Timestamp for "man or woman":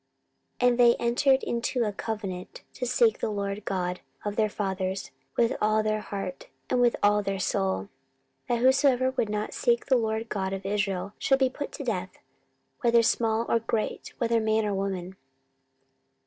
14.39-15.17